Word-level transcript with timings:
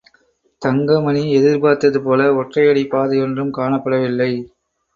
தங்கமணி 0.61 1.31
எதிர்பார்த்தது 1.31 2.01
போல 2.01 2.27
ஒற்றையடிப் 2.33 2.91
பாதையொன்றும் 2.91 3.55
காணப்படவில்லை. 3.57 4.31